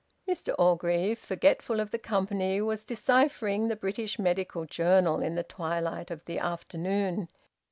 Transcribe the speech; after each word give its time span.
Mr 0.27 0.55
Orgreave, 0.57 1.19
forgetful 1.19 1.79
of 1.79 1.91
the 1.91 1.99
company, 1.99 2.59
was 2.59 2.83
deciphering 2.83 3.67
the 3.67 3.75
"British 3.75 4.17
Medical 4.17 4.65
Journal" 4.65 5.21
in 5.21 5.35
the 5.35 5.43
twilight 5.43 6.09
of 6.09 6.25
the 6.25 6.39
afternoon. 6.39 7.27